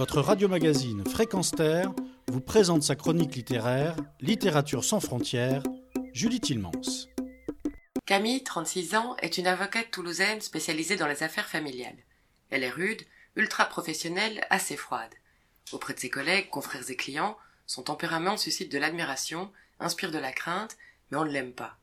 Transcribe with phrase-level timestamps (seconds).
[0.00, 1.92] votre radio-magazine Fréquence Terre
[2.28, 5.62] vous présente sa chronique littéraire Littérature sans frontières,
[6.14, 6.70] Julie Tilmans.
[8.06, 11.98] Camille, 36 ans, est une avocate toulousaine spécialisée dans les affaires familiales.
[12.48, 13.02] Elle est rude,
[13.36, 15.12] ultra professionnelle, assez froide.
[15.70, 17.36] Auprès de ses collègues, confrères et clients,
[17.66, 20.78] son tempérament suscite de l'admiration, inspire de la crainte,
[21.10, 21.76] mais on ne l'aime pas.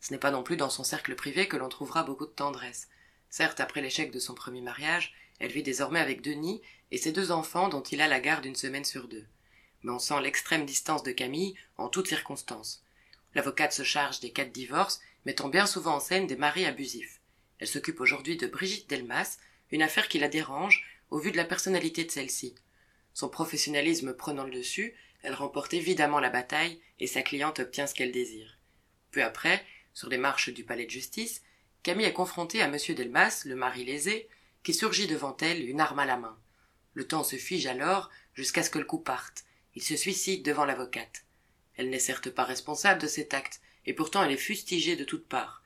[0.00, 2.88] Ce n'est pas non plus dans son cercle privé que l'on trouvera beaucoup de tendresse.
[3.30, 7.32] Certes, après l'échec de son premier mariage, elle vit désormais avec Denis et ses deux
[7.32, 9.26] enfants dont il a la garde une semaine sur deux.
[9.82, 12.84] Mais on sent l'extrême distance de Camille en toutes circonstances.
[13.34, 17.18] L'avocate se charge des cas de divorce, mettant bien souvent en scène des maris abusifs.
[17.58, 19.38] Elle s'occupe aujourd'hui de Brigitte Delmas,
[19.72, 22.54] une affaire qui la dérange au vu de la personnalité de celle-ci.
[23.12, 27.94] Son professionnalisme prenant le dessus, elle remporte évidemment la bataille et sa cliente obtient ce
[27.94, 28.58] qu'elle désire.
[29.10, 31.42] Peu après, sur les marches du palais de justice,
[31.82, 32.76] Camille est confrontée à M.
[32.94, 34.28] Delmas, le mari lésé,
[34.62, 36.38] qui surgit devant elle, une arme à la main.
[36.94, 39.44] Le temps se fige alors jusqu'à ce que le coup parte.
[39.74, 41.24] Il se suicide devant l'avocate.
[41.76, 45.26] Elle n'est certes pas responsable de cet acte, et pourtant elle est fustigée de toutes
[45.26, 45.62] parts.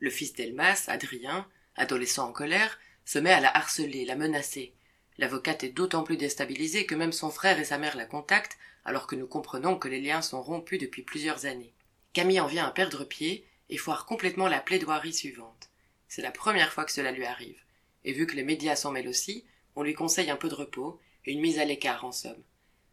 [0.00, 4.74] Le fils d'Elmas, Adrien, adolescent en colère, se met à la harceler, la menacer.
[5.16, 9.06] L'avocate est d'autant plus déstabilisée que même son frère et sa mère la contactent, alors
[9.06, 11.74] que nous comprenons que les liens sont rompus depuis plusieurs années.
[12.12, 15.70] Camille en vient à perdre pied et foire complètement la plaidoirie suivante.
[16.08, 17.60] C'est la première fois que cela lui arrive.
[18.04, 19.44] Et vu que les médias s'en mêlent aussi,
[19.76, 22.42] on lui conseille un peu de repos et une mise à l'écart en somme.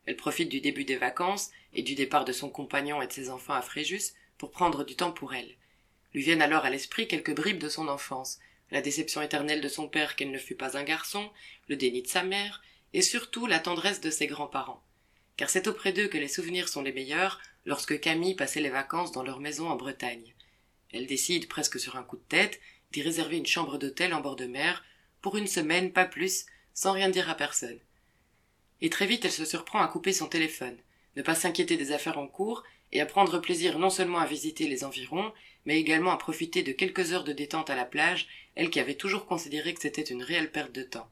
[0.05, 3.29] Elle profite du début des vacances et du départ de son compagnon et de ses
[3.29, 5.55] enfants à Fréjus pour prendre du temps pour elle.
[6.13, 8.39] Lui viennent alors à l'esprit quelques bribes de son enfance,
[8.71, 11.29] la déception éternelle de son père qu'elle ne fût pas un garçon,
[11.67, 14.83] le déni de sa mère, et surtout la tendresse de ses grands-parents.
[15.37, 19.11] Car c'est auprès d'eux que les souvenirs sont les meilleurs lorsque Camille passait les vacances
[19.11, 20.33] dans leur maison en Bretagne.
[20.93, 24.37] Elle décide, presque sur un coup de tête, d'y réserver une chambre d'hôtel en bord
[24.37, 24.83] de mer,
[25.25, 26.45] pour une semaine, pas plus,
[26.75, 27.79] sans rien dire à personne.
[28.81, 30.77] Et très vite elle se surprend à couper son téléphone,
[31.15, 34.67] ne pas s'inquiéter des affaires en cours, et à prendre plaisir non seulement à visiter
[34.67, 35.33] les environs,
[35.65, 38.93] mais également à profiter de quelques heures de détente à la plage, elle qui avait
[38.93, 41.09] toujours considéré que c'était une réelle perte de temps.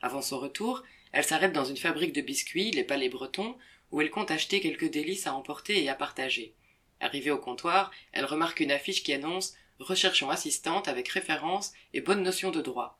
[0.00, 3.56] Avant son retour, elle s'arrête dans une fabrique de biscuits, les Palais Bretons,
[3.90, 6.54] où elle compte acheter quelques délices à emporter et à partager.
[7.00, 12.22] Arrivée au comptoir, elle remarque une affiche qui annonce Recherchons assistante avec référence et bonne
[12.22, 12.99] notion de droit.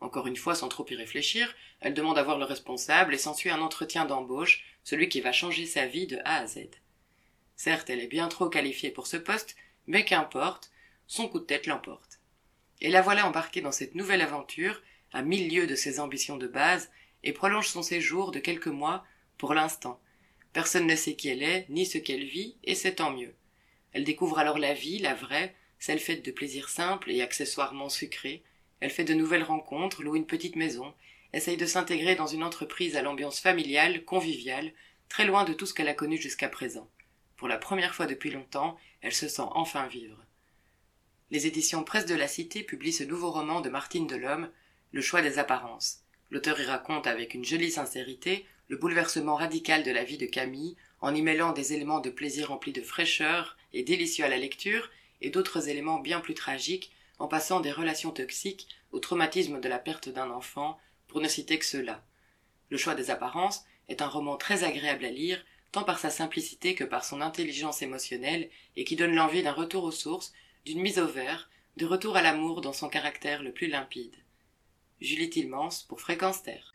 [0.00, 3.50] Encore une fois, sans trop y réfléchir, elle demande à voir le responsable et s'ensuit
[3.50, 6.70] un entretien d'embauche, celui qui va changer sa vie de A à Z.
[7.56, 9.56] Certes, elle est bien trop qualifiée pour ce poste,
[9.86, 10.70] mais qu'importe,
[11.06, 12.20] son coup de tête l'emporte.
[12.80, 14.80] Et la voilà embarquée dans cette nouvelle aventure,
[15.12, 16.90] à mille lieues de ses ambitions de base,
[17.22, 19.04] et prolonge son séjour de quelques mois,
[19.36, 20.00] pour l'instant.
[20.52, 23.34] Personne ne sait qui elle est, ni ce qu'elle vit, et c'est tant mieux.
[23.92, 28.42] Elle découvre alors la vie, la vraie, celle faite de plaisirs simples et accessoirement sucrés.
[28.80, 30.94] Elle fait de nouvelles rencontres, loue une petite maison,
[31.32, 34.72] essaye de s'intégrer dans une entreprise à l'ambiance familiale, conviviale,
[35.08, 36.88] très loin de tout ce qu'elle a connu jusqu'à présent.
[37.36, 40.24] Pour la première fois depuis longtemps, elle se sent enfin vivre.
[41.30, 44.50] Les éditions Presse de la Cité publient ce nouveau roman de Martine Delhomme,
[44.92, 46.00] Le choix des apparences.
[46.30, 50.76] L'auteur y raconte avec une jolie sincérité le bouleversement radical de la vie de Camille
[51.00, 54.90] en y mêlant des éléments de plaisir remplis de fraîcheur et délicieux à la lecture,
[55.20, 59.78] et d'autres éléments bien plus tragiques, en passant des relations toxiques au traumatisme de la
[59.78, 62.02] perte d'un enfant, pour ne citer que cela.
[62.70, 66.74] Le choix des apparences est un roman très agréable à lire, tant par sa simplicité
[66.74, 70.32] que par son intelligence émotionnelle, et qui donne l'envie d'un retour aux sources,
[70.64, 74.16] d'une mise au vert, de retour à l'amour dans son caractère le plus limpide.
[75.00, 76.74] Julie Tilmans pour Fréquence Terre.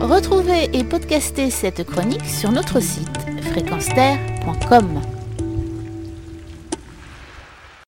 [0.00, 3.18] Retrouvez et podcastez cette chronique sur notre site
[3.52, 5.15] fréquenceterre.com.